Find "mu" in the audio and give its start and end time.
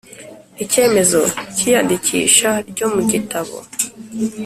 2.93-3.01